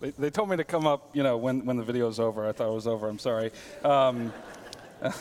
[0.00, 2.48] They, they told me to come up, you know, when, when the video is over.
[2.48, 3.06] I thought it was over.
[3.06, 3.52] I'm sorry.
[3.84, 4.32] Um,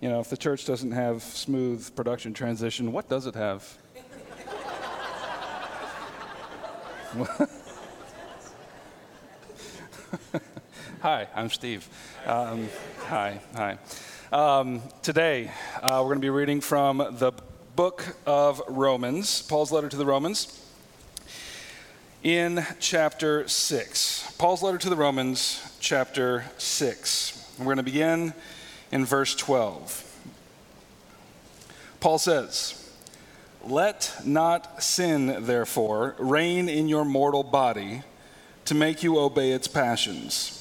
[0.00, 3.78] you know, if the church doesn't have smooth production transition, what does it have?
[11.00, 11.88] hi, I'm Steve.
[12.26, 12.68] Um,
[13.06, 13.78] hi, hi.
[14.32, 15.50] Um, today,
[15.82, 17.32] uh, we're going to be reading from the
[17.74, 20.69] book of Romans, Paul's letter to the Romans
[22.22, 24.34] in chapter 6.
[24.38, 27.54] Paul's letter to the Romans, chapter 6.
[27.58, 28.34] We're going to begin
[28.92, 30.06] in verse 12.
[32.00, 32.92] Paul says,
[33.64, 38.02] Let not sin, therefore, reign in your mortal body
[38.66, 40.56] to make you obey its passions.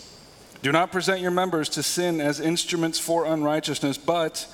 [0.62, 4.48] Do not present your members to sin as instruments for unrighteousness, but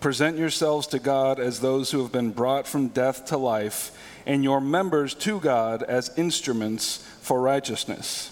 [0.00, 3.90] present yourselves to God as those who have been brought from death to life
[4.28, 8.30] and your members to God as instruments for righteousness.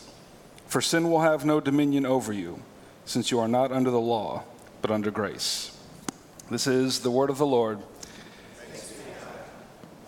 [0.67, 2.61] For sin will have no dominion over you,
[3.07, 4.45] since you are not under the law,
[4.83, 5.75] but under grace.
[6.51, 7.79] This is the word of the Lord.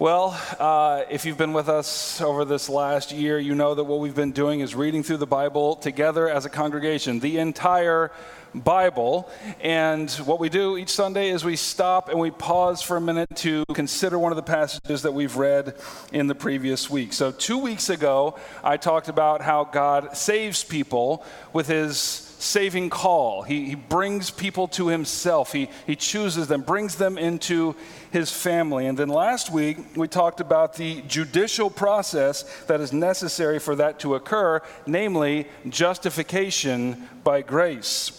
[0.01, 3.99] Well, uh, if you've been with us over this last year, you know that what
[3.99, 8.13] we've been doing is reading through the Bible together as a congregation, the entire
[8.55, 9.29] Bible.
[9.61, 13.35] And what we do each Sunday is we stop and we pause for a minute
[13.39, 15.75] to consider one of the passages that we've read
[16.13, 17.13] in the previous week.
[17.13, 23.43] So, two weeks ago, I talked about how God saves people with his saving call.
[23.43, 27.75] He, he brings people to himself, he, he chooses them, brings them into
[28.11, 28.87] his family.
[28.87, 33.99] And then last week, we talked about the judicial process that is necessary for that
[34.01, 38.15] to occur, namely justification by grace.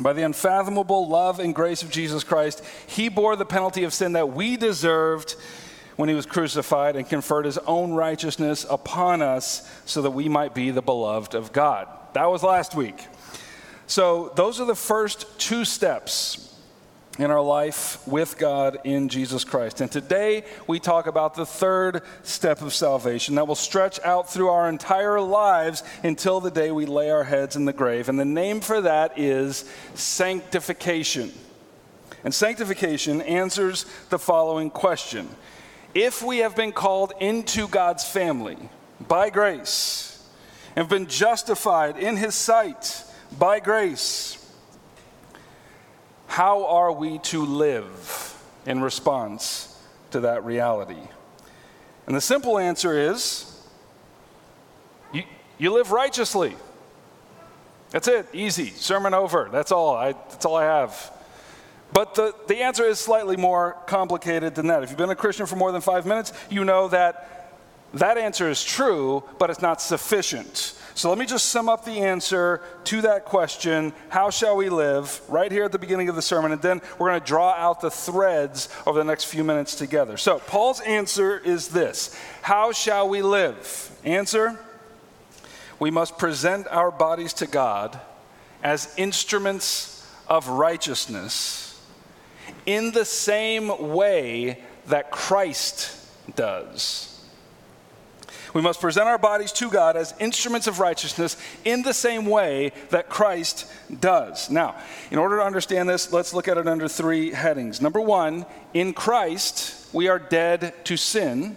[0.00, 4.12] By the unfathomable love and grace of Jesus Christ, he bore the penalty of sin
[4.12, 5.34] that we deserved
[5.96, 10.54] when he was crucified and conferred his own righteousness upon us so that we might
[10.54, 11.88] be the beloved of God.
[12.12, 13.04] That was last week.
[13.88, 16.54] So, those are the first two steps
[17.18, 19.80] in our life with God in Jesus Christ.
[19.80, 24.50] And today we talk about the third step of salvation that will stretch out through
[24.50, 28.10] our entire lives until the day we lay our heads in the grave.
[28.10, 29.64] And the name for that is
[29.94, 31.32] sanctification.
[32.24, 35.30] And sanctification answers the following question
[35.94, 38.58] If we have been called into God's family
[39.08, 40.22] by grace
[40.76, 43.04] and been justified in His sight
[43.36, 44.36] by grace,
[46.26, 49.76] how are we to live in response
[50.12, 51.00] to that reality?
[52.06, 53.44] And the simple answer is
[55.12, 55.24] you,
[55.58, 56.56] you live righteously.
[57.90, 59.48] That's it, easy, sermon over.
[59.50, 59.96] That's all.
[59.96, 61.12] I, that's all I have.
[61.92, 64.82] But the, the answer is slightly more complicated than that.
[64.82, 67.56] If you've been a Christian for more than five minutes, you know that
[67.94, 70.77] that answer is true, but it's not sufficient.
[70.98, 75.20] So let me just sum up the answer to that question how shall we live?
[75.28, 77.80] right here at the beginning of the sermon, and then we're going to draw out
[77.80, 80.16] the threads over the next few minutes together.
[80.16, 83.96] So, Paul's answer is this How shall we live?
[84.02, 84.58] Answer
[85.78, 88.00] We must present our bodies to God
[88.64, 91.80] as instruments of righteousness
[92.66, 95.94] in the same way that Christ
[96.34, 97.07] does.
[98.58, 102.72] We must present our bodies to God as instruments of righteousness in the same way
[102.90, 103.70] that Christ
[104.00, 104.50] does.
[104.50, 104.74] Now,
[105.12, 107.80] in order to understand this, let's look at it under three headings.
[107.80, 111.56] Number one, in Christ, we are dead to sin.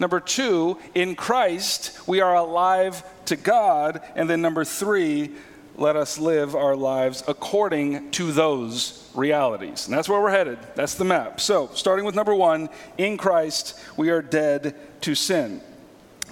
[0.00, 4.00] Number two, in Christ, we are alive to God.
[4.16, 5.36] And then number three,
[5.76, 9.86] let us live our lives according to those realities.
[9.86, 10.58] And that's where we're headed.
[10.74, 11.40] That's the map.
[11.40, 15.60] So, starting with number one, in Christ, we are dead to sin.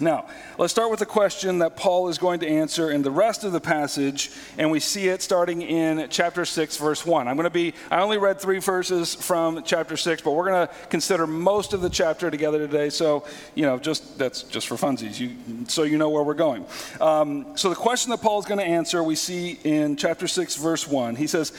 [0.01, 0.27] Now,
[0.59, 3.53] let's start with the question that Paul is going to answer in the rest of
[3.53, 7.29] the passage, and we see it starting in chapter 6, verse 1.
[7.29, 10.67] I'm going to be, I only read three verses from chapter 6, but we're going
[10.67, 12.91] to consider most of the chapter together today.
[12.91, 15.37] So, you know, just that's just for funsies, you,
[15.69, 16.65] so you know where we're going.
[17.01, 20.57] Um, so, the question that Paul is going to answer, we see in chapter 6,
[20.57, 21.17] verse 1.
[21.17, 21.53] He says,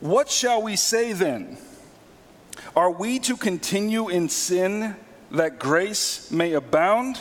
[0.00, 1.58] What shall we say then?
[2.76, 4.96] Are we to continue in sin
[5.30, 7.18] that grace may abound?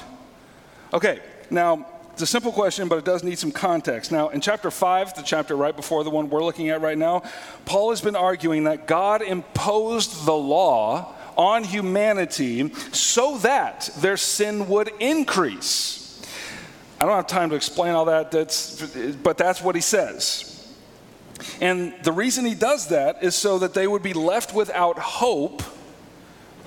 [0.94, 1.20] Okay,
[1.50, 4.12] now it's a simple question, but it does need some context.
[4.12, 7.24] Now, in chapter 5, the chapter right before the one we're looking at right now,
[7.66, 14.68] Paul has been arguing that God imposed the law on humanity so that their sin
[14.70, 16.26] would increase.
[17.00, 18.82] I don't have time to explain all that, that's,
[19.18, 20.74] but that's what he says.
[21.62, 25.62] And the reason he does that is so that they would be left without hope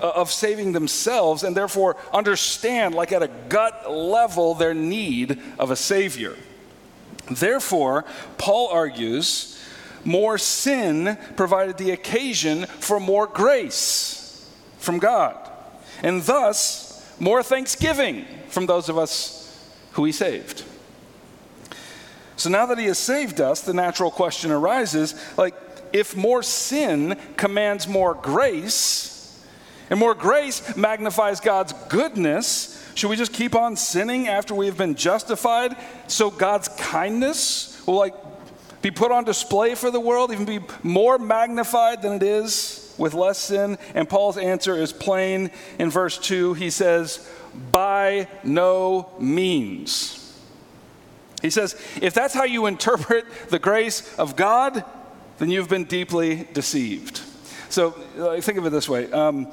[0.01, 5.71] Uh, of saving themselves and therefore understand, like at a gut level, their need of
[5.71, 6.37] a Savior.
[7.31, 8.07] Therefore,
[8.39, 9.63] Paul argues
[10.03, 15.37] more sin provided the occasion for more grace from God,
[16.03, 20.65] and thus more thanksgiving from those of us who he saved.
[22.37, 25.55] So now that he has saved us, the natural question arises like,
[25.93, 29.20] if more sin commands more grace,
[29.91, 34.79] and more grace magnifies God's goodness, should we just keep on sinning after we have
[34.79, 35.77] been justified
[36.07, 38.15] so God's kindness will like
[38.83, 43.15] be put on display for the world, even be more magnified than it is with
[43.15, 43.79] less sin?
[43.95, 46.55] And Paul's answer is plain in verse 2.
[46.55, 47.29] He says,
[47.73, 50.17] By no means.
[51.43, 54.85] He says, if that's how you interpret the grace of God,
[55.39, 57.23] then you've been deeply deceived.
[57.71, 57.93] So
[58.41, 59.11] think of it this way.
[59.13, 59.47] Um,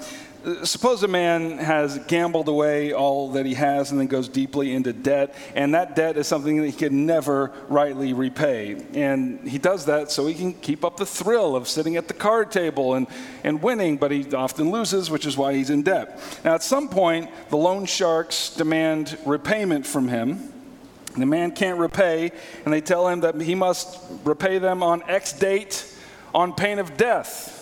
[0.64, 4.92] suppose a man has gambled away all that he has and then goes deeply into
[4.92, 8.84] debt, and that debt is something that he can never rightly repay.
[8.94, 12.14] And he does that so he can keep up the thrill of sitting at the
[12.14, 13.06] card table and,
[13.44, 16.20] and winning, but he often loses, which is why he's in debt.
[16.44, 20.54] Now, at some point, the loan sharks demand repayment from him.
[21.16, 22.32] The man can't repay,
[22.64, 25.94] and they tell him that he must repay them on X date
[26.34, 27.57] on pain of death.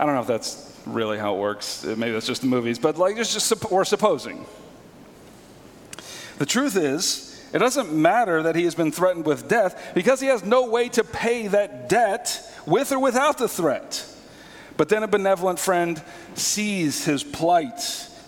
[0.00, 1.84] I don't know if that's really how it works.
[1.84, 4.46] Uh, maybe that's just the movies, but like it's just we're supposing.
[6.38, 10.28] The truth is, it doesn't matter that he has been threatened with death because he
[10.28, 14.06] has no way to pay that debt with or without the threat.
[14.78, 16.02] But then a benevolent friend
[16.34, 17.80] sees his plight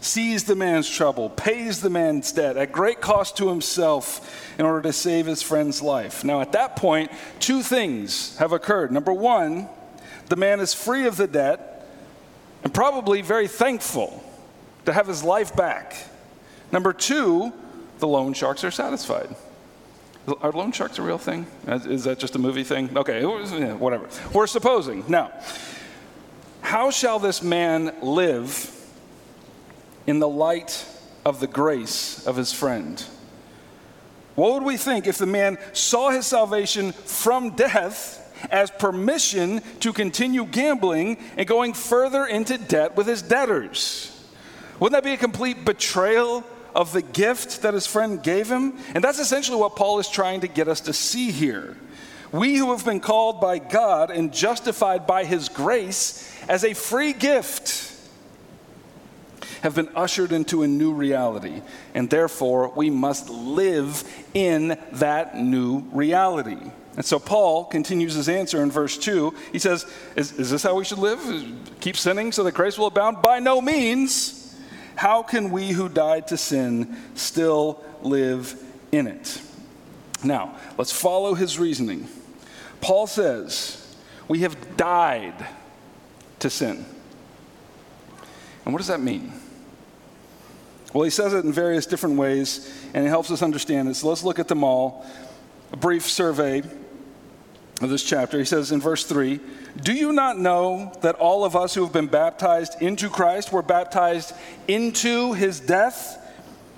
[0.05, 4.83] sees the man's trouble, pays the man's debt at great cost to himself in order
[4.83, 6.25] to save his friend's life.
[6.25, 8.91] Now, at that point, two things have occurred.
[8.91, 9.69] Number one,
[10.33, 11.87] the man is free of the debt
[12.65, 14.25] and probably very thankful
[14.87, 15.95] to have his life back.
[16.73, 17.53] Number two,
[17.99, 19.37] the loan sharks are satisfied.
[20.41, 21.47] Are loan sharks a real thing?
[21.67, 22.97] Is that just a movie thing?
[22.97, 24.09] Okay, whatever.
[24.33, 25.05] We're supposing.
[25.07, 25.33] Now,
[26.63, 28.71] how shall this man live
[30.07, 30.87] in the light
[31.25, 33.05] of the grace of his friend.
[34.35, 38.19] What would we think if the man saw his salvation from death
[38.51, 44.09] as permission to continue gambling and going further into debt with his debtors?
[44.81, 46.45] Wouldn't that be a complete betrayal
[46.75, 48.79] of the gift that his friend gave him?
[48.95, 51.77] And that's essentially what Paul is trying to get us to see here.
[52.33, 57.13] We who have been called by God and justified by his grace as a free
[57.13, 57.91] gift
[59.63, 61.63] have been ushered into a new reality,
[61.95, 64.03] and therefore we must live
[64.35, 66.59] in that new reality.
[66.97, 69.35] And so Paul continues his answer in verse 2.
[69.53, 71.21] He says, Is, is this how we should live?
[71.81, 73.23] Keep sinning so that grace will abound?
[73.23, 74.55] By no means.
[74.95, 78.55] How can we who died to sin still live
[78.93, 79.41] in it?
[80.23, 82.09] Now, let's follow his reasoning.
[82.83, 83.97] Paul says,
[84.29, 85.47] We have died
[86.41, 86.85] to sin.
[88.65, 89.33] And what does that mean?
[90.93, 93.95] Well, he says it in various different ways, and it helps us understand it.
[93.95, 95.07] So let's look at them all.
[95.73, 96.63] A brief survey
[97.85, 98.39] of this chapter.
[98.39, 99.41] He says in verse 3
[99.83, 103.63] Do you not know that all of us who have been baptized into Christ were
[103.63, 104.33] baptized
[104.69, 106.19] into his death?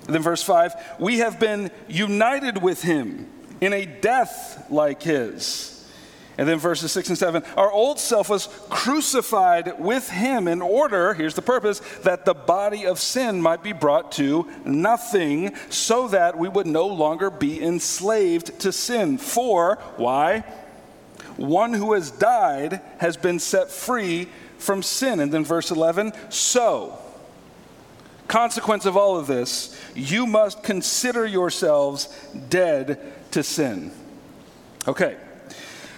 [0.05, 3.29] And then verse 5 We have been united with him
[3.61, 5.75] in a death like his
[6.37, 11.13] and then verses 6 and 7 Our old self was crucified with him in order,
[11.13, 16.37] here's the purpose, that the body of sin might be brought to nothing, so that
[16.37, 19.17] we would no longer be enslaved to sin.
[19.17, 20.43] For, why?
[21.37, 24.27] One who has died has been set free
[24.57, 25.19] from sin.
[25.19, 26.97] And then verse 11 So,
[28.27, 32.07] consequence of all of this, you must consider yourselves
[32.49, 32.99] dead
[33.31, 33.91] to sin.
[34.87, 35.17] Okay.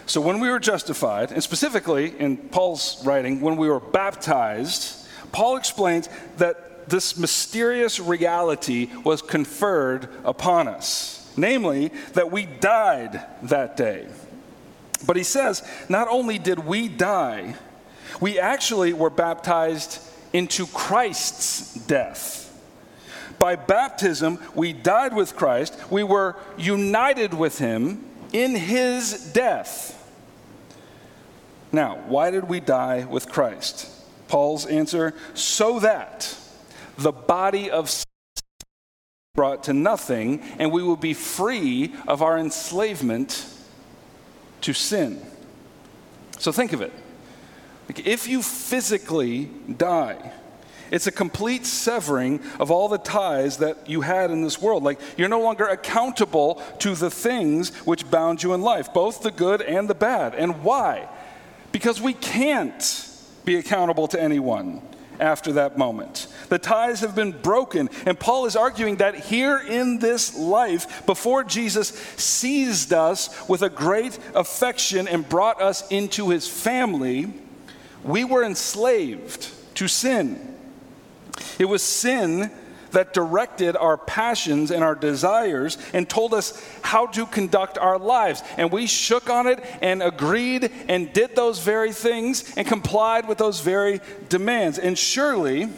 [0.05, 5.57] So when we were justified, and specifically in Paul's writing, when we were baptized, Paul
[5.57, 14.07] explains that this mysterious reality was conferred upon us, namely, that we died that day.
[15.05, 17.55] But he says, not only did we die,
[18.19, 19.99] we actually were baptized
[20.33, 22.43] into Christ's death.
[23.39, 29.93] By baptism, we died with Christ, we were united with him in his death.
[31.71, 33.89] Now, why did we die with Christ?
[34.27, 36.35] Paul's answer so that
[36.97, 38.03] the body of sin
[39.35, 43.53] brought to nothing and we will be free of our enslavement
[44.61, 45.21] to sin.
[46.39, 46.93] So think of it.
[47.89, 49.45] Like if you physically
[49.77, 50.33] die,
[50.91, 54.83] It's a complete severing of all the ties that you had in this world.
[54.83, 59.31] Like you're no longer accountable to the things which bound you in life, both the
[59.31, 60.35] good and the bad.
[60.35, 61.09] And why?
[61.71, 63.09] Because we can't
[63.45, 64.81] be accountable to anyone
[65.19, 66.27] after that moment.
[66.49, 67.89] The ties have been broken.
[68.05, 73.69] And Paul is arguing that here in this life, before Jesus seized us with a
[73.69, 77.33] great affection and brought us into his family,
[78.03, 80.55] we were enslaved to sin.
[81.59, 82.51] It was sin
[82.97, 88.41] that directed our passions and our desires and told us how to conduct our lives.
[88.57, 93.37] And we shook on it and agreed and did those very things and complied with
[93.37, 94.79] those very demands.
[94.79, 95.69] And surely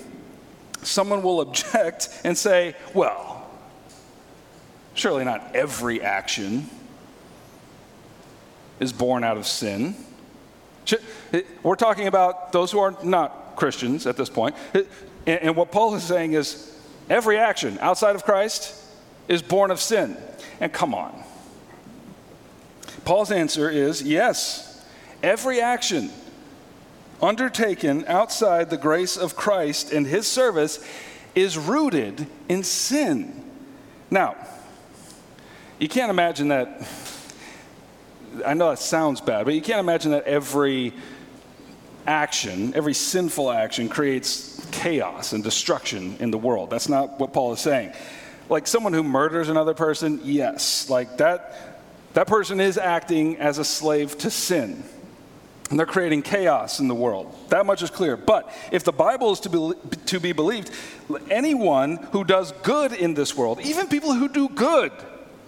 [0.81, 3.49] someone will object and say, well,
[4.93, 6.69] surely not every action
[8.79, 9.93] is born out of sin.
[11.63, 14.55] We're talking about those who are not Christians at this point.
[15.27, 16.77] And what Paul is saying is
[17.09, 18.75] every action outside of Christ
[19.27, 20.17] is born of sin.
[20.59, 21.23] And come on.
[23.05, 24.85] Paul's answer is yes,
[25.23, 26.11] every action
[27.21, 30.85] undertaken outside the grace of Christ and his service
[31.35, 33.43] is rooted in sin.
[34.09, 34.35] Now,
[35.79, 36.87] you can't imagine that.
[38.45, 40.93] I know that sounds bad, but you can't imagine that every
[42.09, 46.71] action, every sinful action creates chaos and destruction in the world.
[46.71, 47.93] That's not what Paul is saying.
[48.49, 51.69] Like someone who murders another person, yes, like that
[52.13, 54.83] that person is acting as a slave to sin.
[55.69, 57.31] And they're creating chaos in the world.
[57.49, 58.17] That much is clear.
[58.17, 59.73] But if the Bible is to be,
[60.07, 60.71] to be believed,
[61.29, 64.91] anyone who does good in this world, even people who do good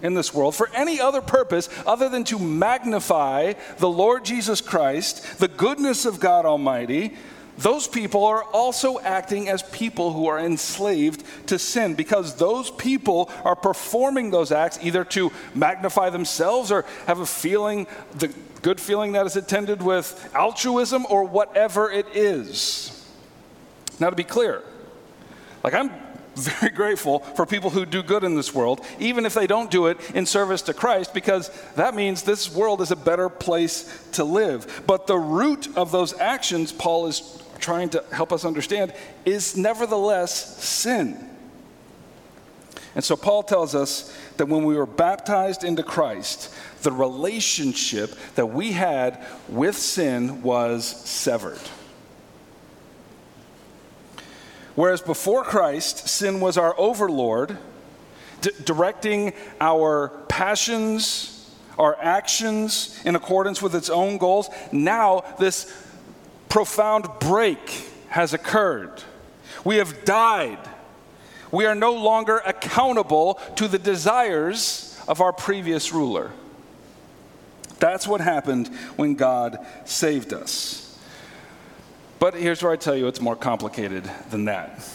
[0.02, 5.38] in this world, for any other purpose other than to magnify the Lord Jesus Christ,
[5.38, 7.16] the goodness of God Almighty,
[7.58, 13.30] those people are also acting as people who are enslaved to sin because those people
[13.44, 19.12] are performing those acts either to magnify themselves or have a feeling, the good feeling
[19.12, 23.06] that is attended with altruism or whatever it is.
[24.00, 24.62] Now, to be clear,
[25.62, 25.90] like I'm
[26.34, 29.86] very grateful for people who do good in this world, even if they don't do
[29.86, 34.24] it in service to Christ, because that means this world is a better place to
[34.24, 34.82] live.
[34.86, 40.62] But the root of those actions, Paul is trying to help us understand, is nevertheless
[40.62, 41.28] sin.
[42.94, 48.46] And so Paul tells us that when we were baptized into Christ, the relationship that
[48.46, 51.60] we had with sin was severed.
[54.74, 57.58] Whereas before Christ, sin was our overlord,
[58.40, 64.48] d- directing our passions, our actions in accordance with its own goals.
[64.72, 65.72] Now, this
[66.48, 69.02] profound break has occurred.
[69.64, 70.58] We have died.
[71.50, 76.30] We are no longer accountable to the desires of our previous ruler.
[77.78, 80.81] That's what happened when God saved us.
[82.22, 84.88] But here's where I tell you it's more complicated than that.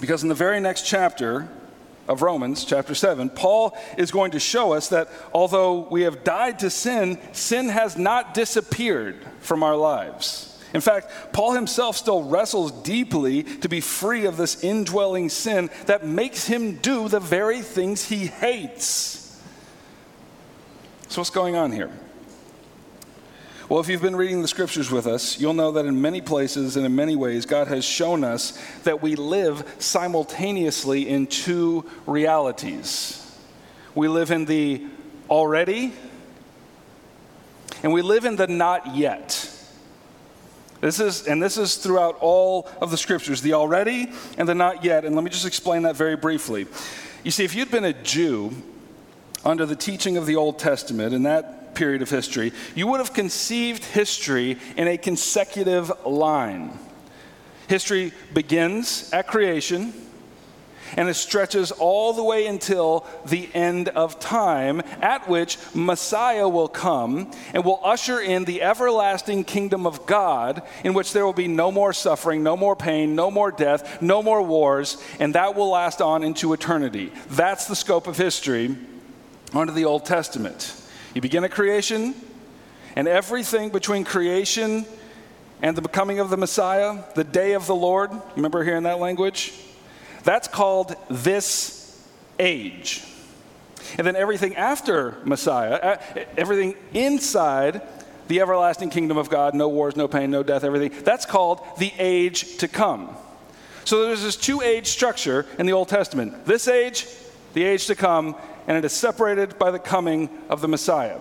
[0.00, 1.48] Because in the very next chapter,
[2.08, 6.58] of Romans, chapter 7, Paul is going to show us that although we have died
[6.58, 10.60] to sin, sin has not disappeared from our lives.
[10.74, 16.04] In fact, Paul himself still wrestles deeply to be free of this indwelling sin that
[16.04, 19.40] makes him do the very things he hates.
[21.06, 21.92] So, what's going on here?
[23.70, 26.76] Well, if you've been reading the scriptures with us, you'll know that in many places
[26.76, 33.32] and in many ways, God has shown us that we live simultaneously in two realities.
[33.94, 34.84] We live in the
[35.30, 35.92] already,
[37.84, 39.48] and we live in the not yet.
[40.80, 44.82] This is, and this is throughout all of the scriptures, the already and the not
[44.82, 45.04] yet.
[45.04, 46.66] And let me just explain that very briefly.
[47.22, 48.50] You see, if you'd been a Jew
[49.44, 53.12] under the teaching of the Old Testament, and that period of history, you would have
[53.12, 56.78] conceived history in a consecutive line.
[57.68, 59.92] History begins at creation
[60.96, 66.68] and it stretches all the way until the end of time, at which Messiah will
[66.68, 71.48] come and will usher in the everlasting kingdom of God, in which there will be
[71.48, 75.70] no more suffering, no more pain, no more death, no more wars, and that will
[75.70, 77.12] last on into eternity.
[77.28, 78.76] That's the scope of history
[79.54, 80.79] under the Old Testament.
[81.14, 82.14] You begin at creation,
[82.94, 84.86] and everything between creation
[85.62, 89.52] and the becoming of the Messiah, the day of the Lord, remember hearing that language?
[90.22, 92.06] That's called this
[92.38, 93.04] age.
[93.98, 95.96] And then everything after Messiah, uh,
[96.36, 97.82] everything inside
[98.28, 101.92] the everlasting kingdom of God, no wars, no pain, no death, everything, that's called the
[101.98, 103.16] age to come.
[103.84, 107.06] So there's this two age structure in the Old Testament this age,
[107.54, 108.36] the age to come,
[108.70, 111.18] and it is separated by the coming of the Messiah.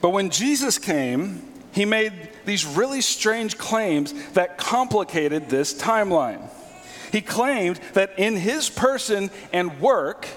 [0.00, 2.12] But when Jesus came, he made
[2.44, 6.48] these really strange claims that complicated this timeline.
[7.10, 10.28] He claimed that in his person and work,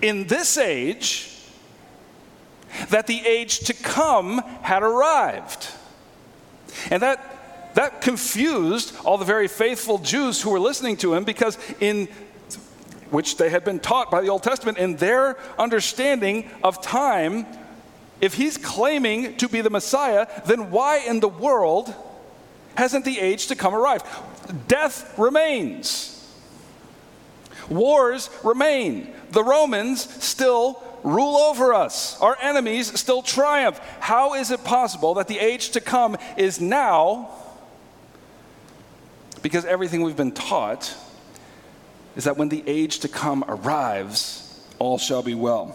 [0.00, 1.30] in this age,
[2.88, 5.68] that the age to come had arrived.
[6.90, 11.58] And that, that confused all the very faithful Jews who were listening to him because,
[11.80, 12.08] in
[13.10, 17.46] which they had been taught by the Old Testament, in their understanding of time,
[18.20, 21.94] if he's claiming to be the Messiah, then why in the world
[22.74, 24.06] hasn't the age to come arrived?
[24.66, 26.14] Death remains.
[27.68, 29.12] Wars remain.
[29.30, 32.20] The Romans still rule over us.
[32.20, 33.78] Our enemies still triumph.
[34.00, 37.30] How is it possible that the age to come is now?
[39.42, 40.94] Because everything we've been taught
[42.18, 45.74] is that when the age to come arrives, all shall be well.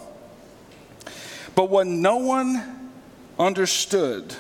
[1.56, 2.92] But what no one
[3.40, 4.36] understood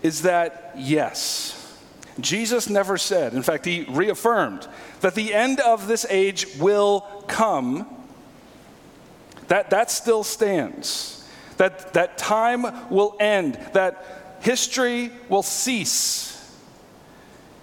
[0.00, 1.76] is that, yes,
[2.20, 4.68] Jesus never said, in fact, he reaffirmed
[5.00, 7.88] that the end of this age will come.
[9.48, 11.28] That, that still stands.
[11.56, 13.58] That, that time will end.
[13.72, 16.37] That history will cease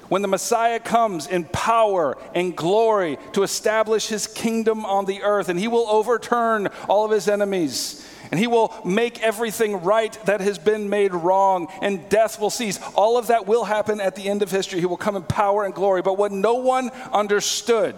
[0.09, 5.49] when the Messiah comes in power and glory to establish his kingdom on the earth,
[5.49, 10.41] and he will overturn all of his enemies, and he will make everything right that
[10.41, 12.79] has been made wrong, and death will cease.
[12.95, 14.79] All of that will happen at the end of history.
[14.79, 16.01] He will come in power and glory.
[16.01, 17.95] But what no one understood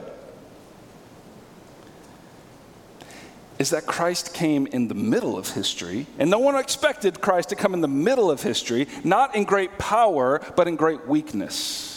[3.60, 7.56] is that Christ came in the middle of history, and no one expected Christ to
[7.56, 11.97] come in the middle of history, not in great power, but in great weakness.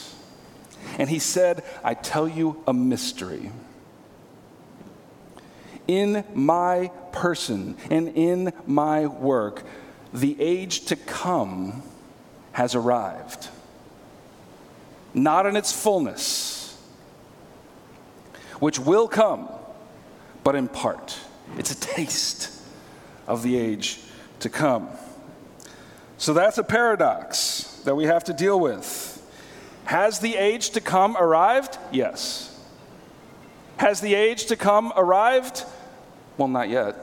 [0.99, 3.51] And he said, I tell you a mystery.
[5.87, 9.65] In my person and in my work,
[10.13, 11.83] the age to come
[12.53, 13.49] has arrived.
[15.15, 16.77] Not in its fullness,
[18.61, 19.49] which will come,
[20.45, 21.19] but in part.
[21.59, 22.53] It's a taste
[23.27, 24.01] of the age
[24.41, 24.89] to come.
[26.19, 29.10] So that's a paradox that we have to deal with.
[29.91, 31.77] Has the age to come arrived?
[31.91, 32.57] Yes.
[33.79, 35.65] Has the age to come arrived?
[36.39, 36.95] Well, not yet.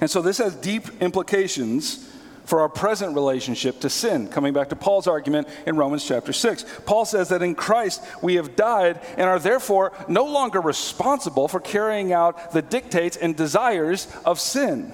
[0.00, 2.10] And so this has deep implications
[2.46, 4.26] for our present relationship to sin.
[4.26, 6.64] Coming back to Paul's argument in Romans chapter 6.
[6.84, 11.60] Paul says that in Christ we have died and are therefore no longer responsible for
[11.60, 14.92] carrying out the dictates and desires of sin.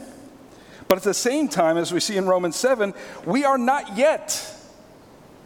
[0.87, 2.92] But at the same time, as we see in Romans 7,
[3.24, 4.59] we are not yet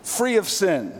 [0.04, 0.92] free of sin,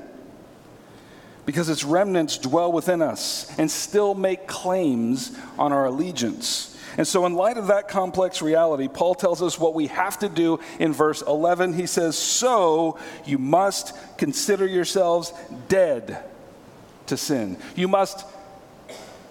[1.47, 6.77] because its remnants dwell within us and still make claims on our allegiance.
[6.97, 10.29] And so, in light of that complex reality, Paul tells us what we have to
[10.29, 11.75] do in verse 11.
[11.75, 15.33] He says, So you must consider yourselves
[15.69, 16.25] dead
[17.07, 17.59] to sin.
[17.75, 18.25] You must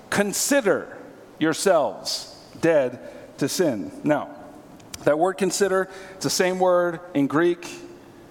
[0.09, 0.97] consider
[1.39, 2.99] yourselves dead
[3.37, 3.91] to sin.
[4.03, 4.29] Now,
[5.05, 7.67] that word consider, it's the same word in Greek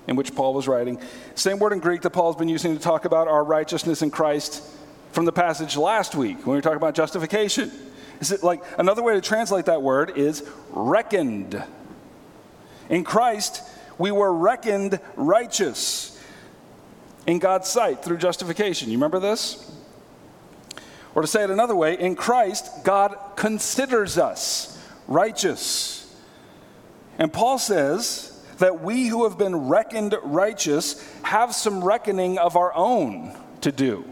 [0.07, 1.01] in which Paul was writing.
[1.35, 4.63] Same word in Greek that Paul's been using to talk about our righteousness in Christ
[5.13, 7.71] from the passage last week when we were talking about justification.
[8.21, 11.63] Is it like another way to translate that word is reckoned.
[12.89, 13.63] In Christ,
[13.99, 16.19] we were reckoned righteous
[17.27, 18.91] in God's sight through justification.
[18.91, 19.71] You remember this?
[21.15, 26.17] Or to say it another way, in Christ, God considers us righteous.
[27.19, 28.32] And Paul says,
[28.63, 34.05] that we who have been reckoned righteous have some reckoning of our own to do.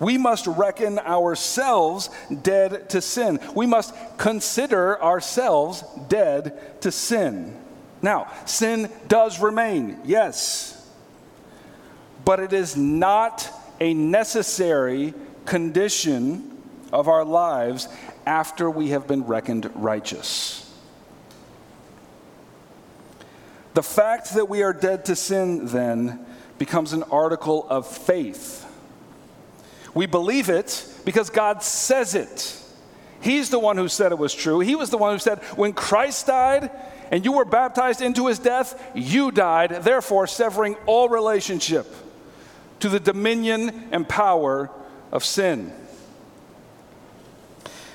[0.00, 2.08] We must reckon ourselves
[2.40, 3.40] dead to sin.
[3.54, 7.54] We must consider ourselves dead to sin.
[8.00, 10.90] Now, sin does remain, yes,
[12.24, 15.12] but it is not a necessary
[15.44, 16.56] condition
[16.90, 17.86] of our lives
[18.24, 20.61] after we have been reckoned righteous.
[23.74, 26.24] The fact that we are dead to sin, then,
[26.58, 28.66] becomes an article of faith.
[29.94, 32.58] We believe it because God says it.
[33.20, 34.60] He's the one who said it was true.
[34.60, 36.70] He was the one who said, When Christ died
[37.10, 41.86] and you were baptized into his death, you died, therefore severing all relationship
[42.80, 44.70] to the dominion and power
[45.12, 45.72] of sin.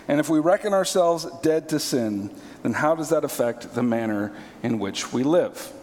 [0.07, 4.33] And if we reckon ourselves dead to sin, then how does that affect the manner
[4.63, 5.73] in which we live?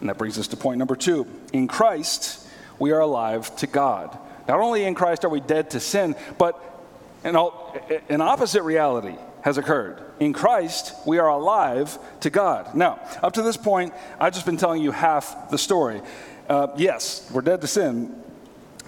[0.00, 1.26] And that brings us to point number two.
[1.52, 2.46] In Christ,
[2.78, 4.16] we are alive to God.
[4.48, 6.60] Not only in Christ are we dead to sin, but
[7.24, 7.36] an,
[8.08, 10.02] an opposite reality has occurred.
[10.20, 12.74] In Christ, we are alive to God.
[12.74, 16.02] Now, up to this point, I've just been telling you half the story.
[16.48, 18.14] Uh, yes, we're dead to sin,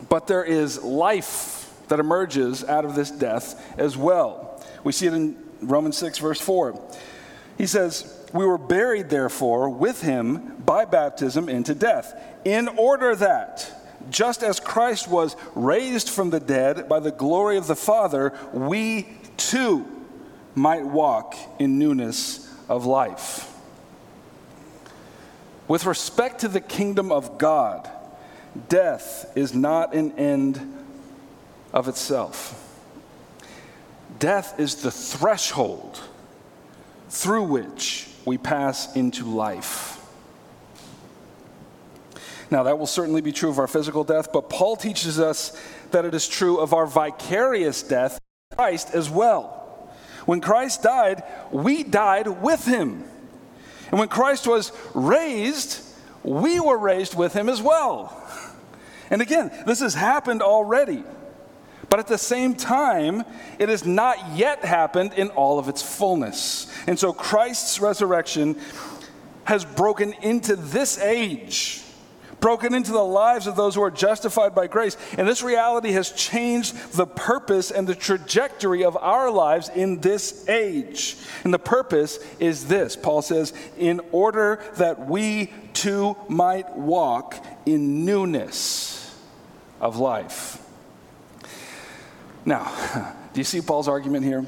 [0.08, 4.62] but there is life that emerges out of this death as well.
[4.84, 6.80] We see it in Romans 6, verse 4.
[7.56, 12.14] He says, We were buried, therefore, with him by baptism into death,
[12.44, 13.72] in order that,
[14.10, 19.08] just as Christ was raised from the dead by the glory of the Father, we
[19.36, 19.86] too
[20.54, 23.52] might walk in newness of life.
[25.66, 27.88] With respect to the kingdom of God,
[28.68, 30.84] death is not an end
[31.72, 32.64] of itself.
[34.18, 36.00] Death is the threshold
[37.10, 39.96] through which we pass into life.
[42.50, 45.60] Now, that will certainly be true of our physical death, but Paul teaches us
[45.90, 48.18] that it is true of our vicarious death,
[48.54, 49.90] Christ as well.
[50.24, 53.04] When Christ died, we died with him.
[53.90, 55.82] And when Christ was raised,
[56.22, 58.14] we were raised with him as well.
[59.10, 61.02] And again, this has happened already.
[61.90, 63.24] But at the same time,
[63.58, 66.70] it has not yet happened in all of its fullness.
[66.86, 68.58] And so Christ's resurrection
[69.44, 71.82] has broken into this age,
[72.40, 74.98] broken into the lives of those who are justified by grace.
[75.16, 80.46] And this reality has changed the purpose and the trajectory of our lives in this
[80.46, 81.16] age.
[81.44, 88.04] And the purpose is this Paul says, in order that we too might walk in
[88.04, 89.18] newness
[89.80, 90.62] of life.
[92.48, 92.72] Now,
[93.34, 94.44] do you see Paul's argument here?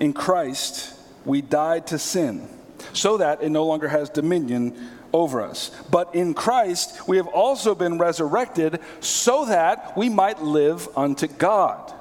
[0.00, 2.48] In Christ, we died to sin
[2.92, 5.70] so that it no longer has dominion over us.
[5.90, 11.94] But in Christ, we have also been resurrected so that we might live unto God.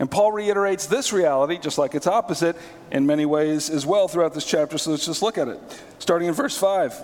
[0.00, 2.56] And Paul reiterates this reality, just like its opposite,
[2.90, 4.76] in many ways as well throughout this chapter.
[4.76, 5.60] So let's just look at it.
[6.00, 6.94] Starting in verse 5.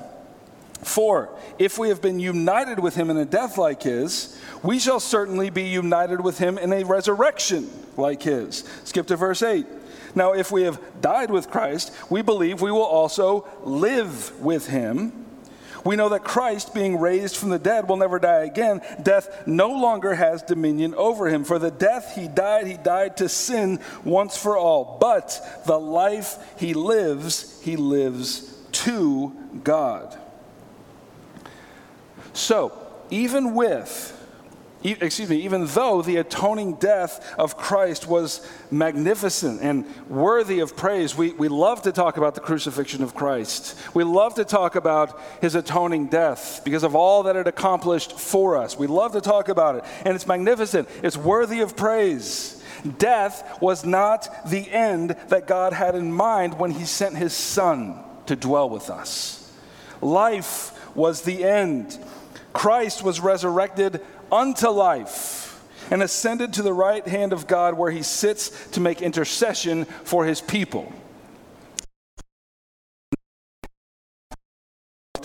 [0.84, 5.00] For if we have been united with him in a death like his, we shall
[5.00, 8.64] certainly be united with him in a resurrection like his.
[8.84, 9.66] Skip to verse 8.
[10.14, 15.24] Now, if we have died with Christ, we believe we will also live with him.
[15.84, 18.80] We know that Christ, being raised from the dead, will never die again.
[19.02, 21.44] Death no longer has dominion over him.
[21.44, 24.96] For the death he died, he died to sin once for all.
[25.00, 30.18] But the life he lives, he lives to God.
[32.34, 32.72] So,
[33.10, 34.10] even with,
[34.82, 41.16] excuse me, even though the atoning death of Christ was magnificent and worthy of praise,
[41.16, 43.78] we, we love to talk about the crucifixion of Christ.
[43.94, 48.56] We love to talk about his atoning death because of all that it accomplished for
[48.56, 48.76] us.
[48.76, 52.60] We love to talk about it, and it's magnificent, it's worthy of praise.
[52.98, 58.00] Death was not the end that God had in mind when he sent his Son
[58.26, 59.40] to dwell with us.
[60.00, 61.98] Life was the end.
[62.54, 64.00] Christ was resurrected
[64.32, 69.02] unto life and ascended to the right hand of God where he sits to make
[69.02, 70.90] intercession for his people.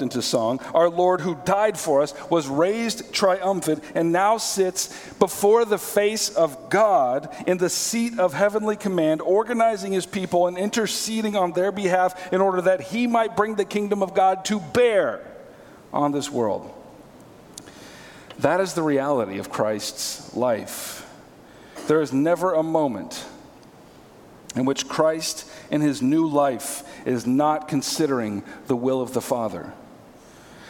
[0.01, 0.61] into song.
[0.73, 4.87] Our Lord who died for us was raised triumphant and now sits
[5.19, 10.57] before the face of God in the seat of heavenly command, organizing his people and
[10.57, 14.61] interceding on their behalf in order that he might bring the kingdom of God to
[14.61, 15.19] bear
[15.91, 16.73] on this world.
[18.39, 21.05] That is the reality of Christ's life.
[21.87, 23.25] There is never a moment
[24.55, 29.73] in which Christ in his new life is not considering the will of the Father.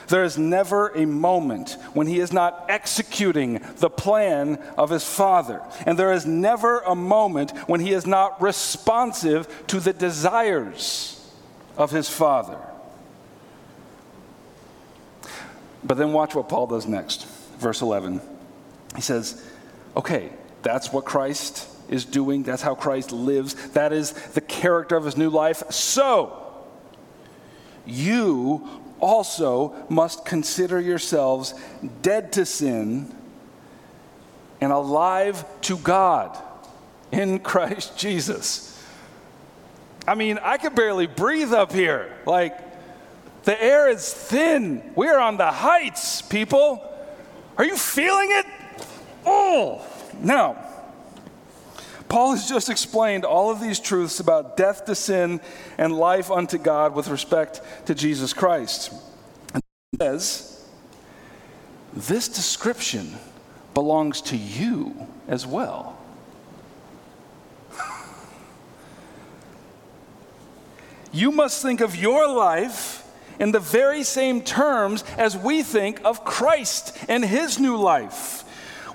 [0.08, 5.62] There is never a moment when he is not executing the plan of his Father.
[5.86, 11.32] And there is never a moment when he is not responsive to the desires
[11.78, 12.58] of his Father.
[15.84, 17.28] But then watch what Paul does next
[17.60, 18.22] verse 11.
[18.96, 19.46] He says,
[19.96, 22.44] okay, that's what Christ is doing.
[22.44, 23.54] That's how Christ lives.
[23.72, 25.64] That is the character of his new life.
[25.72, 26.46] So,
[27.86, 28.68] you
[29.00, 31.54] also must consider yourselves
[32.02, 33.14] dead to sin
[34.62, 36.38] and alive to God
[37.12, 38.66] in Christ Jesus.
[40.08, 42.18] I mean, I could barely breathe up here.
[42.26, 42.58] Like,
[43.44, 44.92] the air is thin.
[44.96, 46.86] We're on the heights, people.
[47.60, 48.46] Are you feeling it?
[49.26, 49.86] Oh,
[50.22, 50.66] now,
[52.08, 55.42] Paul has just explained all of these truths about death to sin
[55.78, 58.94] and life unto God with respect to Jesus Christ.
[59.54, 59.62] And
[60.00, 60.66] says,
[61.92, 63.18] This description
[63.74, 66.02] belongs to you as well.
[71.12, 72.99] you must think of your life
[73.40, 78.44] in the very same terms as we think of Christ and his new life.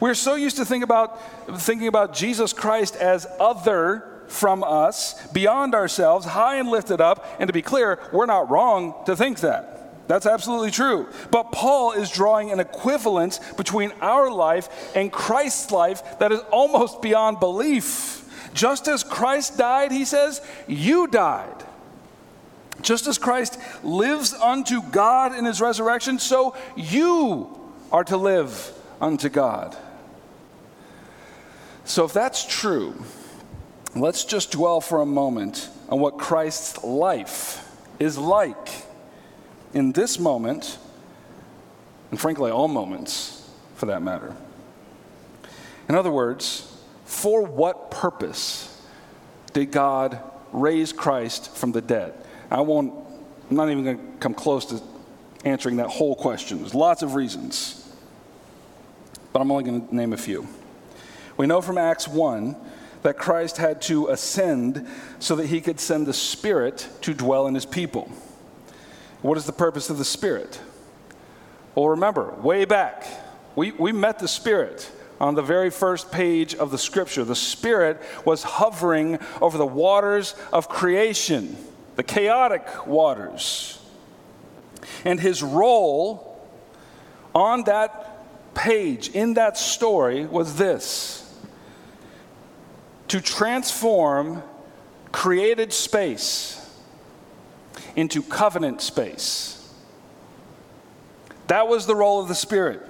[0.00, 1.18] We're so used to think about,
[1.60, 7.24] thinking about Jesus Christ as other from us, beyond ourselves, high and lifted up.
[7.38, 10.06] And to be clear, we're not wrong to think that.
[10.08, 11.08] That's absolutely true.
[11.30, 17.00] But Paul is drawing an equivalence between our life and Christ's life that is almost
[17.00, 18.20] beyond belief.
[18.52, 21.64] Just as Christ died, he says, you died.
[22.84, 27.58] Just as Christ lives unto God in his resurrection, so you
[27.90, 29.74] are to live unto God.
[31.86, 32.94] So, if that's true,
[33.96, 37.66] let's just dwell for a moment on what Christ's life
[37.98, 38.68] is like
[39.72, 40.78] in this moment,
[42.10, 44.36] and frankly, all moments for that matter.
[45.88, 46.70] In other words,
[47.06, 48.82] for what purpose
[49.54, 50.18] did God
[50.52, 52.14] raise Christ from the dead?
[52.50, 52.92] I won't,
[53.50, 54.80] I'm not even going to come close to
[55.44, 56.58] answering that whole question.
[56.58, 57.94] There's lots of reasons,
[59.32, 60.48] but I'm only going to name a few.
[61.36, 62.56] We know from Acts 1
[63.02, 64.86] that Christ had to ascend
[65.18, 68.10] so that he could send the Spirit to dwell in his people.
[69.20, 70.60] What is the purpose of the Spirit?
[71.74, 73.06] Well, remember, way back,
[73.56, 77.24] we, we met the Spirit on the very first page of the Scripture.
[77.24, 81.56] The Spirit was hovering over the waters of creation,
[81.96, 83.78] the chaotic waters.
[85.04, 86.48] And his role
[87.34, 91.20] on that page, in that story, was this
[93.08, 94.42] to transform
[95.12, 96.60] created space
[97.96, 99.72] into covenant space.
[101.46, 102.82] That was the role of the Spirit.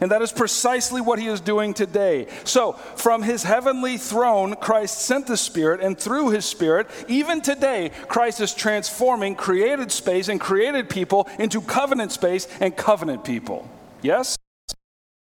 [0.00, 2.26] And that is precisely what he is doing today.
[2.44, 7.90] So, from his heavenly throne, Christ sent the Spirit, and through his Spirit, even today,
[8.08, 13.68] Christ is transforming created space and created people into covenant space and covenant people.
[14.02, 14.36] Yes?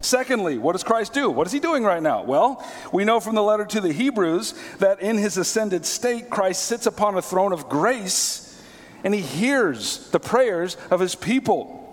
[0.03, 1.31] Secondly, what does Christ do?
[1.31, 2.23] What is he doing right now?
[2.23, 6.65] Well, we know from the letter to the Hebrews that in his ascended state, Christ
[6.65, 8.43] sits upon a throne of grace
[9.05, 11.86] and he hears the prayers of his people.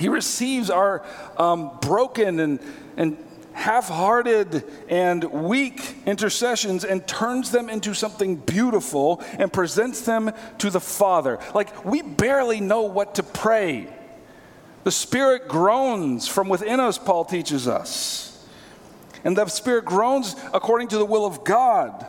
[0.00, 1.04] He receives our
[1.36, 2.58] um, broken and,
[2.96, 3.18] and
[3.52, 10.70] half hearted and weak intercessions and turns them into something beautiful and presents them to
[10.70, 11.38] the Father.
[11.54, 13.94] Like, we barely know what to pray.
[14.84, 18.42] The Spirit groans from within us, Paul teaches us.
[19.22, 22.06] And the Spirit groans according to the will of God.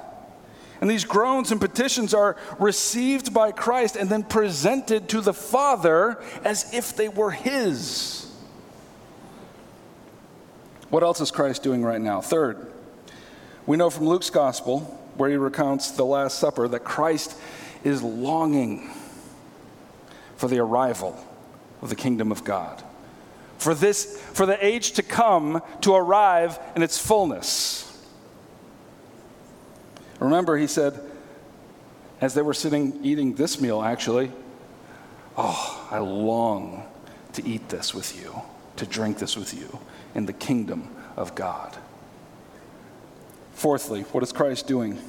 [0.82, 6.22] And these groans and petitions are received by Christ and then presented to the Father
[6.44, 8.28] as if they were His.
[10.90, 12.20] What else is Christ doing right now?
[12.20, 12.68] Third,
[13.66, 14.80] we know from Luke's gospel,
[15.16, 17.38] where he recounts the Last Supper, that Christ
[17.84, 18.90] is longing
[20.36, 21.18] for the arrival
[21.82, 22.84] of the kingdom of God.
[23.58, 27.91] For this, for the age to come to arrive in its fullness.
[30.22, 31.00] Remember, he said,
[32.22, 34.32] as they were sitting eating this meal, actually,
[35.36, 36.84] oh, I long
[37.34, 38.40] to eat this with you,
[38.76, 39.80] to drink this with you
[40.14, 41.76] in the kingdom of God.
[43.54, 45.00] Fourthly, what is Christ doing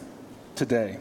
[0.55, 0.99] today?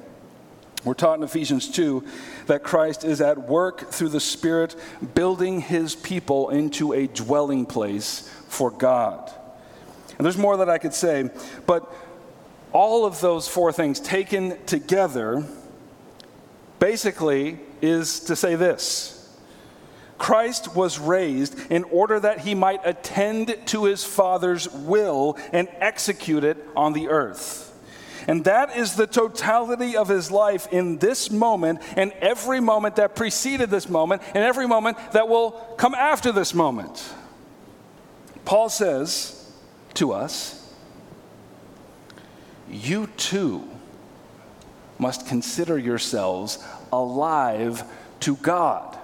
[0.84, 2.04] We're taught in Ephesians 2
[2.47, 4.76] that Christ is at work through the Spirit,
[5.13, 9.32] building his people into a dwelling place for God.
[10.17, 11.30] And there's more that I could say,
[11.65, 11.93] but
[12.73, 15.45] all of those four things taken together
[16.79, 19.17] basically is to say this
[20.17, 26.43] Christ was raised in order that he might attend to his Father's will and execute
[26.43, 27.67] it on the earth.
[28.27, 33.15] And that is the totality of his life in this moment and every moment that
[33.15, 37.03] preceded this moment and every moment that will come after this moment.
[38.45, 39.51] Paul says
[39.95, 40.61] to us,
[42.73, 43.67] you too
[44.97, 47.84] must consider yourselves alive
[48.21, 48.97] to God.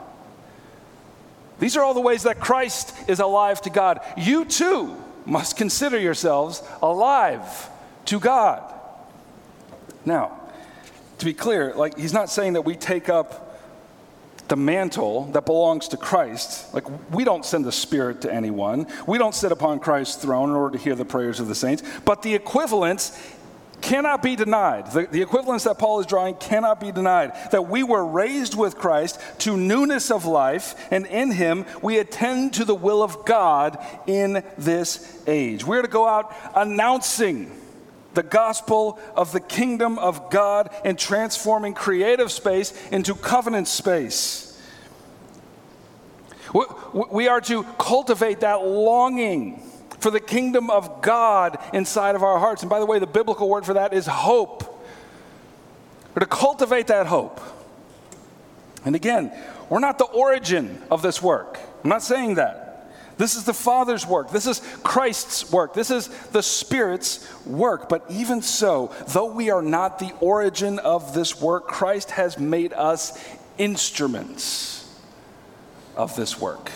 [1.59, 3.99] These are all the ways that Christ is alive to God.
[4.15, 7.69] You too must consider yourselves alive
[8.05, 8.73] to God.
[10.05, 10.39] Now,
[11.17, 13.47] to be clear, like he's not saying that we take up
[14.47, 16.73] the mantle that belongs to Christ.
[16.73, 18.87] Like, we don't send the Spirit to anyone.
[19.05, 21.83] We don't sit upon Christ's throne in order to hear the prayers of the saints.
[22.05, 23.19] But the equivalence
[23.81, 24.91] cannot be denied.
[24.91, 27.33] The, the, equivalence that Paul is drawing cannot be denied.
[27.51, 32.53] That we were raised with Christ to newness of life, and in him we attend
[32.55, 35.65] to the will of God in this age.
[35.65, 37.51] We're to go out announcing
[38.13, 44.59] the gospel of the kingdom of God and transforming creative space into covenant space.
[47.11, 49.61] We are to cultivate that longing
[49.99, 52.61] for the kingdom of God inside of our hearts.
[52.63, 54.63] And by the way, the biblical word for that is hope.
[56.13, 57.41] We're to cultivate that hope.
[58.85, 59.31] And again,
[59.69, 61.59] we're not the origin of this work.
[61.83, 62.63] I'm not saying that.
[63.17, 64.29] This is the Father's work.
[64.29, 65.73] This is Christ's work.
[65.73, 67.89] This is the Spirit's work.
[67.89, 72.73] But even so, though we are not the origin of this work, Christ has made
[72.73, 73.17] us
[73.57, 74.87] instruments
[75.95, 76.71] of this work.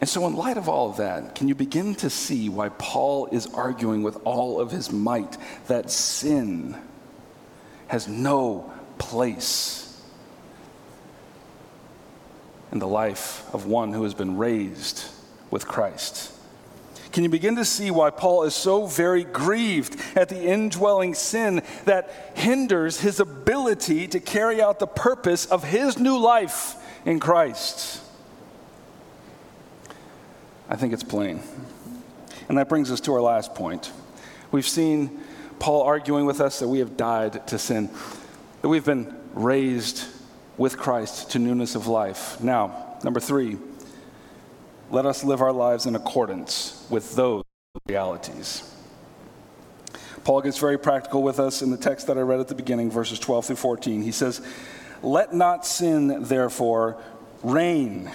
[0.00, 3.26] And so, in light of all of that, can you begin to see why Paul
[3.26, 5.36] is arguing with all of his might
[5.66, 6.74] that sin
[7.88, 10.02] has no place
[12.72, 15.04] in the life of one who has been raised
[15.50, 16.32] with Christ?
[17.12, 21.62] Can you begin to see why Paul is so very grieved at the indwelling sin
[21.84, 28.00] that hinders his ability to carry out the purpose of his new life in Christ?
[30.70, 31.42] I think it's plain.
[32.48, 33.90] And that brings us to our last point.
[34.52, 35.20] We've seen
[35.58, 37.90] Paul arguing with us that we have died to sin,
[38.62, 40.04] that we've been raised
[40.56, 42.40] with Christ to newness of life.
[42.40, 43.58] Now, number three,
[44.90, 47.44] let us live our lives in accordance with those
[47.86, 48.72] realities.
[50.22, 52.90] Paul gets very practical with us in the text that I read at the beginning,
[52.90, 54.02] verses 12 through 14.
[54.02, 54.40] He says,
[55.02, 57.02] Let not sin, therefore,
[57.42, 58.10] reign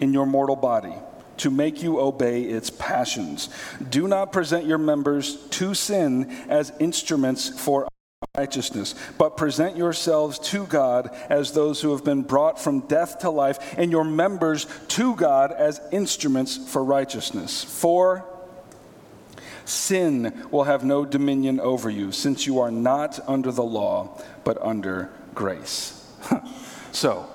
[0.00, 0.94] in your mortal body
[1.38, 3.48] to make you obey its passions.
[3.90, 7.88] Do not present your members to sin as instruments for
[8.36, 13.30] righteousness, but present yourselves to God as those who have been brought from death to
[13.30, 17.62] life, and your members to God as instruments for righteousness.
[17.62, 18.24] For
[19.64, 24.60] sin will have no dominion over you, since you are not under the law, but
[24.60, 26.04] under grace.
[26.92, 27.28] so,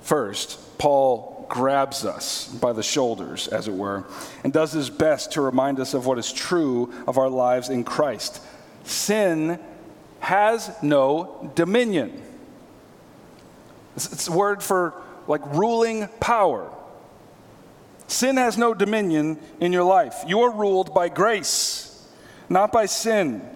[0.00, 4.04] first, Paul grabs us by the shoulders, as it were,
[4.42, 7.84] and does his best to remind us of what is true of our lives in
[7.84, 8.42] Christ.
[8.82, 9.60] Sin
[10.18, 12.20] has no dominion.
[13.94, 16.68] It's a word for like ruling power.
[18.08, 20.24] Sin has no dominion in your life.
[20.26, 22.04] You are ruled by grace,
[22.48, 23.48] not by sin.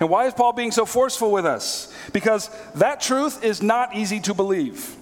[0.00, 1.94] And why is Paul being so forceful with us?
[2.14, 4.96] Because that truth is not easy to believe.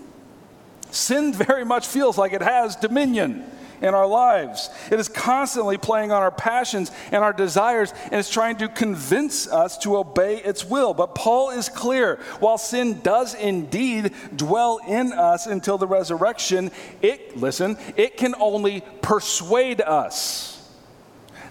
[0.90, 3.44] Sin very much feels like it has dominion
[3.80, 4.70] in our lives.
[4.90, 9.46] It is constantly playing on our passions and our desires, and it's trying to convince
[9.48, 10.94] us to obey its will.
[10.94, 17.36] But Paul is clear while sin does indeed dwell in us until the resurrection, it,
[17.36, 20.68] listen, it can only persuade us,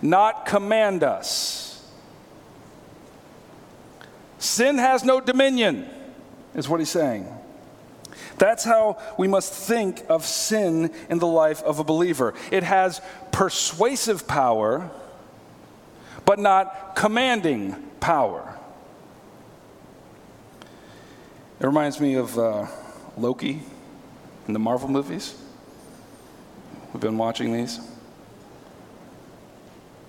[0.01, 1.65] not command us.
[4.37, 5.89] Sin has no dominion,
[6.55, 7.27] is what he's saying.
[8.39, 12.33] That's how we must think of sin in the life of a believer.
[12.51, 14.89] It has persuasive power,
[16.25, 18.57] but not commanding power.
[21.59, 22.67] It reminds me of uh,
[23.17, 23.61] Loki
[24.47, 25.35] in the Marvel movies.
[26.93, 27.79] We've been watching these.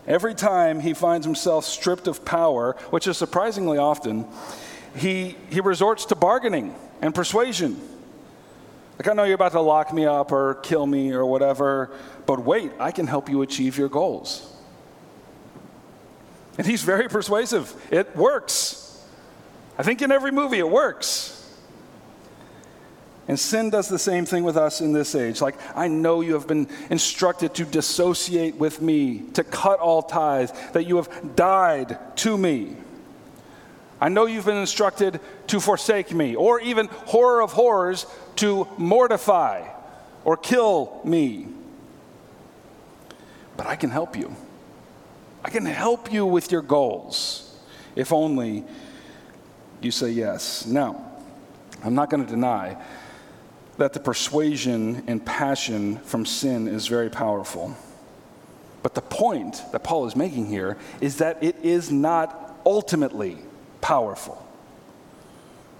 [0.06, 4.24] Every time he finds himself stripped of power, which is surprisingly often,
[4.96, 7.80] he, he resorts to bargaining and persuasion.
[9.00, 11.90] Like, I know you're about to lock me up or kill me or whatever,
[12.26, 14.46] but wait, I can help you achieve your goals.
[16.58, 17.74] And he's very persuasive.
[17.90, 19.02] It works.
[19.78, 21.50] I think in every movie it works.
[23.26, 25.40] And sin does the same thing with us in this age.
[25.40, 30.52] Like, I know you have been instructed to dissociate with me, to cut all ties,
[30.72, 32.76] that you have died to me.
[33.98, 38.06] I know you've been instructed to forsake me, or even horror of horrors,
[38.40, 39.68] to mortify
[40.24, 41.46] or kill me.
[43.56, 44.34] But I can help you.
[45.44, 47.58] I can help you with your goals
[47.96, 48.64] if only
[49.82, 50.64] you say yes.
[50.64, 51.06] Now,
[51.84, 52.82] I'm not going to deny
[53.76, 57.76] that the persuasion and passion from sin is very powerful.
[58.82, 63.36] But the point that Paul is making here is that it is not ultimately
[63.82, 64.46] powerful.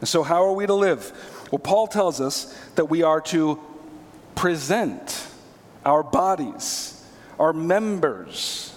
[0.01, 1.13] And so, how are we to live?
[1.51, 3.59] Well, Paul tells us that we are to
[4.35, 5.27] present
[5.85, 7.05] our bodies,
[7.39, 8.75] our members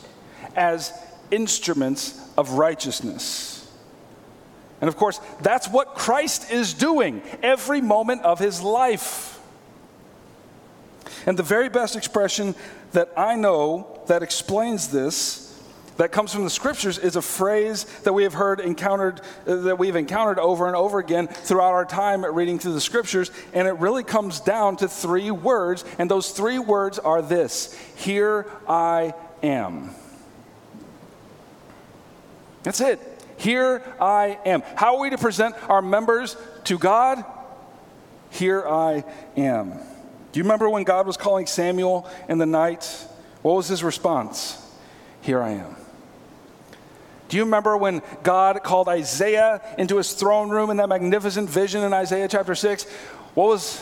[0.55, 0.91] as
[1.31, 3.71] instruments of righteousness.
[4.81, 9.39] And of course, that's what Christ is doing every moment of his life.
[11.25, 12.55] And the very best expression
[12.91, 15.52] that I know that explains this
[15.97, 19.77] that comes from the scriptures is a phrase that we have heard encountered uh, that
[19.77, 23.73] we've encountered over and over again throughout our time reading through the scriptures and it
[23.73, 29.91] really comes down to three words and those three words are this here i am
[32.63, 32.99] that's it
[33.37, 37.23] here i am how are we to present our members to god
[38.29, 39.03] here i
[39.37, 39.79] am
[40.33, 42.83] do you remember when God was calling Samuel in the night?
[43.43, 44.59] What was his response?
[45.21, 45.75] Here I am.
[47.29, 51.83] Do you remember when God called Isaiah into his throne room in that magnificent vision
[51.83, 52.83] in Isaiah chapter 6?
[53.33, 53.79] What was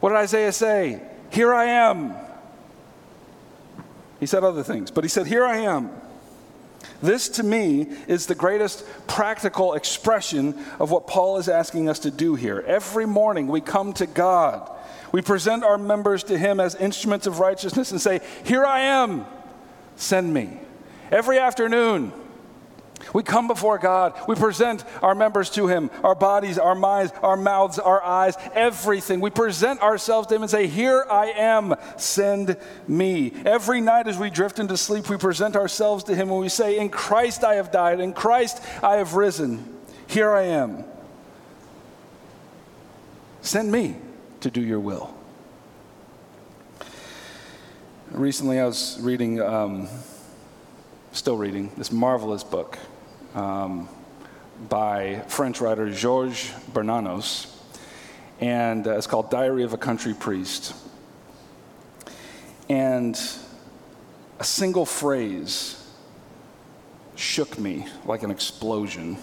[0.00, 1.02] what did Isaiah say?
[1.30, 2.14] Here I am.
[4.20, 5.90] He said other things, but he said, Here I am.
[7.02, 12.10] This, to me, is the greatest practical expression of what Paul is asking us to
[12.10, 12.64] do here.
[12.66, 14.70] Every morning we come to God
[15.12, 19.26] we present our members to Him as instruments of righteousness and say, Here I am,
[19.96, 20.58] send me.
[21.10, 22.12] Every afternoon,
[23.12, 24.14] we come before God.
[24.26, 29.20] We present our members to Him, our bodies, our minds, our mouths, our eyes, everything.
[29.20, 32.56] We present ourselves to Him and say, Here I am, send
[32.86, 33.32] me.
[33.44, 36.78] Every night as we drift into sleep, we present ourselves to Him and we say,
[36.78, 39.76] In Christ I have died, in Christ I have risen.
[40.06, 40.84] Here I am.
[43.42, 43.96] Send me
[44.40, 45.14] to do your will.
[48.10, 49.88] Recently, I was reading, um,
[51.12, 52.78] still reading, this marvelous book
[53.34, 53.88] um,
[54.68, 57.54] by French writer Georges Bernanos,
[58.40, 60.74] and uh, it's called Diary of a Country Priest.
[62.68, 63.18] And
[64.38, 65.84] a single phrase
[67.16, 69.18] shook me like an explosion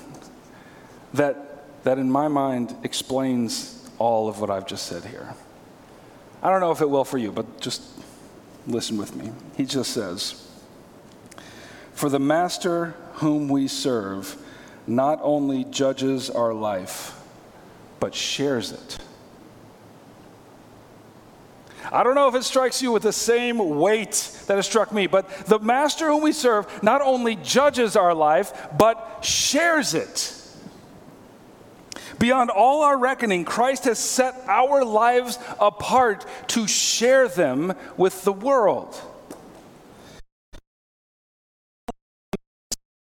[1.14, 5.34] that, that in my mind explains all of what I've just said here.
[6.44, 7.82] I don't know if it will for you, but just
[8.68, 9.32] listen with me.
[9.56, 10.48] He just says,
[11.94, 14.38] For the master whom we serve
[14.88, 17.20] not only judges our life,
[18.00, 18.98] but shares it.
[21.92, 25.08] I don't know if it strikes you with the same weight that it struck me,
[25.08, 30.32] but the master whom we serve not only judges our life, but shares it.
[32.18, 38.34] Beyond all our reckoning, Christ has set our lives apart to share them with the
[38.34, 39.00] world.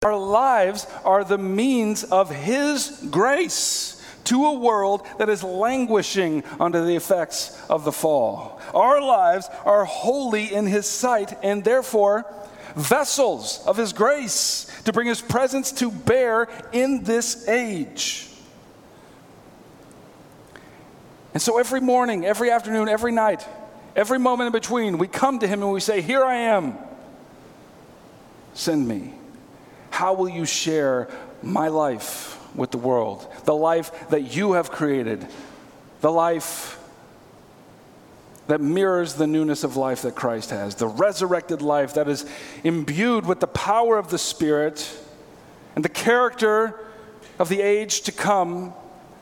[0.03, 6.83] Our lives are the means of His grace to a world that is languishing under
[6.85, 8.59] the effects of the fall.
[8.73, 12.25] Our lives are holy in His sight and therefore
[12.75, 18.29] vessels of His grace to bring His presence to bear in this age.
[21.33, 23.45] And so every morning, every afternoon, every night,
[23.95, 26.77] every moment in between, we come to Him and we say, Here I am.
[28.53, 29.15] Send me.
[29.93, 31.07] How will you share
[31.43, 33.31] my life with the world?
[33.43, 35.27] The life that you have created,
[36.01, 36.79] the life
[38.47, 42.25] that mirrors the newness of life that Christ has, the resurrected life that is
[42.63, 44.99] imbued with the power of the Spirit
[45.75, 46.87] and the character
[47.37, 48.73] of the age to come.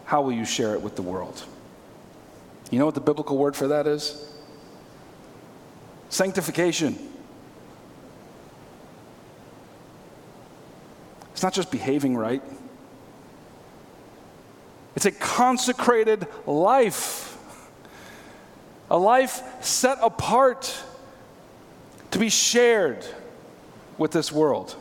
[0.06, 1.44] How will you share it with the world?
[2.70, 4.26] You know what the biblical word for that is?
[6.08, 7.11] Sanctification.
[11.42, 12.44] It's not just behaving right,
[14.96, 17.36] it's a consecrated life,
[18.92, 20.84] a life set apart
[22.12, 23.04] to be shared
[23.98, 24.76] with this world.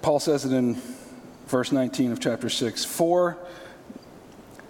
[0.00, 0.80] Paul says it in
[1.48, 3.36] verse 19 of chapter 6 For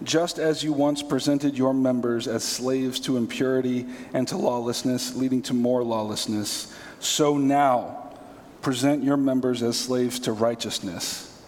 [0.03, 5.43] just as you once presented your members as slaves to impurity and to lawlessness, leading
[5.43, 8.13] to more lawlessness, so now
[8.61, 11.43] present your members as slaves to righteousness,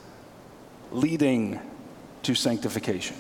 [0.93, 1.61] leading
[2.23, 3.17] to sanctification.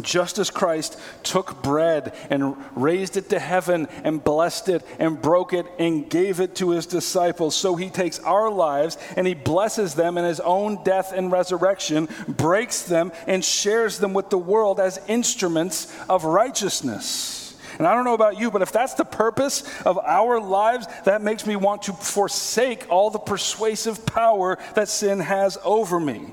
[0.00, 5.52] Just as Christ took bread and raised it to heaven and blessed it and broke
[5.52, 9.94] it and gave it to his disciples, so he takes our lives and he blesses
[9.94, 14.80] them in his own death and resurrection, breaks them, and shares them with the world
[14.80, 17.56] as instruments of righteousness.
[17.78, 21.22] And I don't know about you, but if that's the purpose of our lives, that
[21.22, 26.32] makes me want to forsake all the persuasive power that sin has over me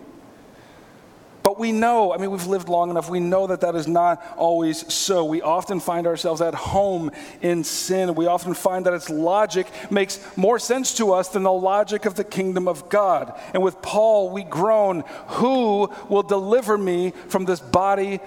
[1.61, 4.91] we know, I mean, we've lived long enough, we know that that is not always
[4.91, 5.23] so.
[5.23, 8.15] We often find ourselves at home in sin.
[8.15, 12.15] We often find that its logic makes more sense to us than the logic of
[12.15, 13.39] the kingdom of God.
[13.53, 18.19] And with Paul, we groan, Who will deliver me from this body?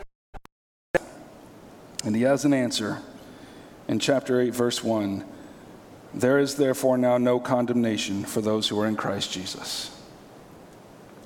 [2.05, 3.03] And he has an answer
[3.89, 5.25] in chapter 8, verse 1.
[6.15, 9.91] There is therefore now no condemnation for those who are in Christ Jesus.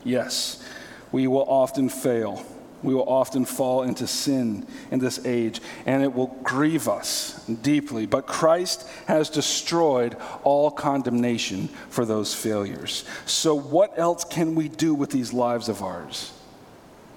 [0.04, 0.64] Yes,
[1.12, 2.44] we will often fail.
[2.82, 8.06] We will often fall into sin in this age, and it will grieve us deeply.
[8.06, 13.04] But Christ has destroyed all condemnation for those failures.
[13.26, 16.32] So, what else can we do with these lives of ours?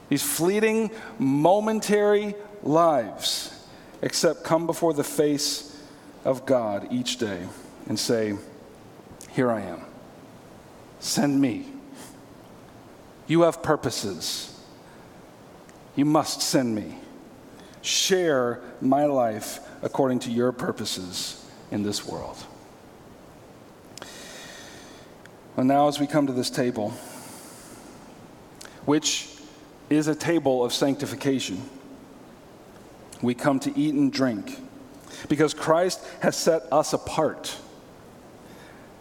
[0.09, 0.89] These fleeting,
[1.19, 2.33] momentary
[2.63, 3.53] lives,
[4.01, 5.79] except come before the face
[6.25, 7.47] of God each day
[7.87, 8.35] and say,
[9.31, 9.81] Here I am.
[10.99, 11.70] Send me.
[13.31, 14.53] You have purposes.
[15.95, 16.97] You must send me.
[17.81, 22.35] Share my life according to your purposes in this world.
[25.55, 26.89] And now, as we come to this table,
[28.83, 29.29] which
[29.89, 31.61] is a table of sanctification,
[33.21, 34.59] we come to eat and drink
[35.29, 37.55] because Christ has set us apart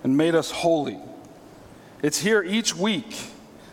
[0.05, 1.01] and made us holy.
[2.01, 3.17] It's here each week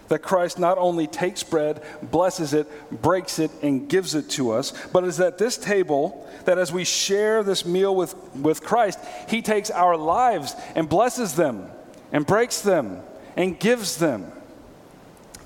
[0.08, 2.68] that Christ not only takes bread, blesses it,
[3.02, 6.84] breaks it, and gives it to us, but is at this table that as we
[6.84, 11.70] share this meal with, with Christ, He takes our lives and blesses them,
[12.12, 13.02] and breaks them,
[13.36, 14.32] and gives them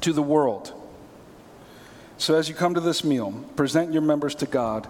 [0.01, 0.73] to the world.
[2.17, 4.87] So as you come to this meal, present your members to God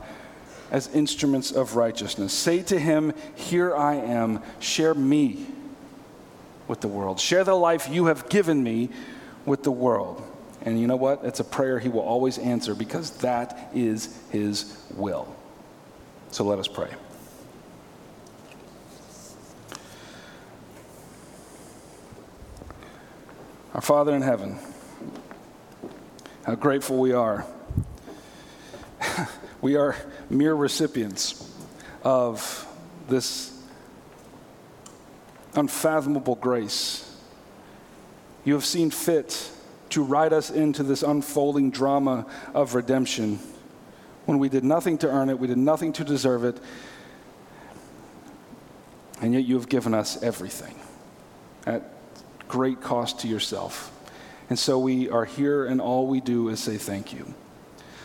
[0.69, 2.34] as instruments of righteousness.
[2.34, 5.47] Say to Him, Here I am, share me
[6.67, 7.19] with the world.
[7.19, 8.89] Share the life you have given me
[9.51, 10.23] with the world.
[10.61, 11.25] And you know what?
[11.25, 15.35] It's a prayer he will always answer because that is his will.
[16.29, 16.87] So let us pray.
[23.73, 24.57] Our Father in heaven,
[26.45, 27.45] how grateful we are.
[29.61, 29.97] we are
[30.29, 31.53] mere recipients
[32.03, 32.65] of
[33.09, 33.51] this
[35.55, 37.11] unfathomable grace
[38.43, 39.51] you have seen fit
[39.89, 43.39] to ride us into this unfolding drama of redemption
[44.25, 46.57] when we did nothing to earn it, we did nothing to deserve it,
[49.21, 50.75] and yet you have given us everything
[51.65, 51.83] at
[52.47, 53.91] great cost to yourself.
[54.49, 57.33] And so we are here, and all we do is say thank you.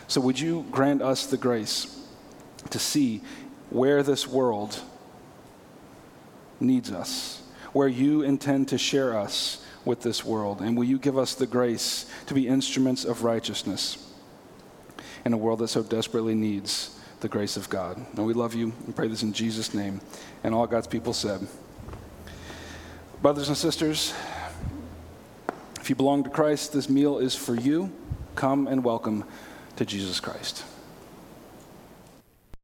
[0.07, 2.01] So, would you grant us the grace
[2.69, 3.21] to see
[3.69, 4.79] where this world
[6.59, 9.63] needs us, where you intend to share us?
[9.87, 10.61] With this world.
[10.61, 13.97] And will you give us the grace to be instruments of righteousness
[15.25, 17.97] in a world that so desperately needs the grace of God?
[18.15, 20.01] And we love you and pray this in Jesus' name.
[20.43, 21.47] And all God's people said,
[23.21, 24.13] Brothers and sisters,
[25.81, 27.91] if you belong to Christ, this meal is for you.
[28.35, 29.23] Come and welcome
[29.77, 30.63] to Jesus Christ.